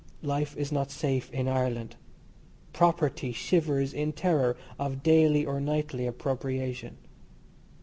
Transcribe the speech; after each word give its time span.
Life 0.23 0.57
is 0.57 0.71
not 0.71 0.89
safe 0.89 1.31
in 1.31 1.47
Ireland. 1.47 1.95
Property 2.73 3.31
shivers 3.31 3.93
in 3.93 4.13
terror 4.13 4.57
of 4.79 5.03
daily 5.03 5.45
or 5.45 5.61
nightly 5.61 6.07
appropriation. 6.07 6.97